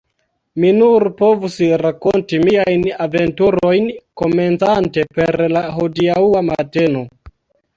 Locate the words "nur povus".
0.77-1.57